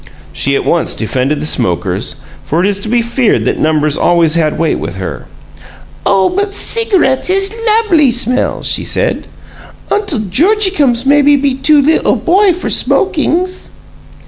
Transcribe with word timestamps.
She 0.33 0.55
at 0.55 0.65
once 0.65 0.95
defended 0.95 1.39
the 1.39 1.45
smokers, 1.45 2.15
for 2.43 2.59
it 2.59 2.65
is 2.67 2.79
to 2.79 2.89
be 2.89 3.03
feared 3.03 3.45
that 3.45 3.59
numbers 3.59 3.99
always 3.99 4.33
had 4.33 4.57
weight 4.57 4.79
with 4.79 4.95
her. 4.95 5.27
"Oh, 6.07 6.29
but 6.29 6.55
cigarettes 6.55 7.29
is 7.29 7.55
lubly 7.67 8.09
smell!" 8.11 8.63
she 8.63 8.83
said. 8.83 9.27
"Untle 9.91 10.21
Georgiecums 10.31 11.05
maybe 11.05 11.35
be 11.35 11.53
too 11.53 11.87
'ittle 11.87 12.15
boy 12.15 12.51
for 12.51 12.71
smokings!" 12.71 13.73